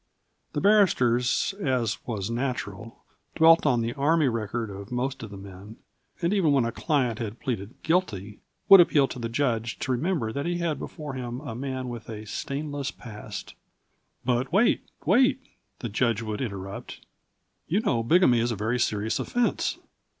The 0.53 0.61
barristers, 0.61 1.53
as 1.61 1.99
was 2.07 2.31
natural, 2.31 3.03
dwelt 3.35 3.67
on 3.67 3.81
the 3.81 3.93
Army 3.93 4.27
record 4.27 4.71
of 4.71 4.91
most 4.91 5.21
of 5.21 5.29
the 5.29 5.37
men, 5.37 5.77
and, 6.23 6.33
even 6.33 6.51
when 6.51 6.65
a 6.65 6.71
client 6.71 7.19
had 7.19 7.39
pleaded 7.39 7.75
guilty, 7.83 8.39
would 8.67 8.79
appeal 8.81 9.07
to 9.09 9.19
the 9.19 9.29
judge 9.29 9.77
to 9.77 9.91
remember 9.91 10.33
that 10.33 10.47
he 10.47 10.57
had 10.57 10.79
before 10.79 11.13
him 11.13 11.39
a 11.41 11.53
man 11.53 11.87
with 11.87 12.09
a 12.09 12.25
stainless 12.25 12.89
past. 12.89 13.53
"But 14.25 14.51
wait, 14.51 14.81
wait," 15.05 15.39
the 15.81 15.89
judge 15.89 16.23
would 16.23 16.41
interrupt; 16.41 17.01
"you 17.67 17.79
know 17.79 18.01
bigamy 18.01 18.39
is 18.39 18.49
a 18.49 18.55
very 18.55 18.79
serious 18.79 19.19
offence." 19.19 19.77